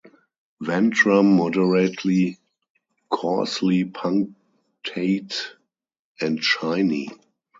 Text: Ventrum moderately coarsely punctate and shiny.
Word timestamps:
Ventrum 0.59 1.35
moderately 1.35 2.39
coarsely 3.11 3.85
punctate 3.85 5.51
and 6.19 6.43
shiny. 6.43 7.07